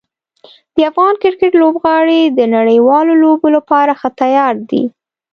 [0.75, 4.83] د افغان کرکټ لوبغاړي د نړیوالو لوبو لپاره ښه تیار دي.